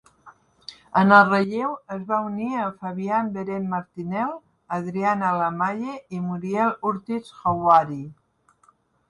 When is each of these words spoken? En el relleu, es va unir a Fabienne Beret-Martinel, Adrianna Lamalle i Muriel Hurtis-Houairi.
En 1.01 1.11
el 1.17 1.25
relleu, 1.33 1.75
es 1.95 2.07
va 2.11 2.21
unir 2.29 2.47
a 2.61 2.63
Fabienne 2.79 3.35
Beret-Martinel, 3.35 4.33
Adrianna 4.79 5.31
Lamalle 5.43 6.01
i 6.19 6.25
Muriel 6.31 6.75
Hurtis-Houairi. 6.81 8.01